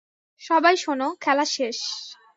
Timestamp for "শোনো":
0.77-1.07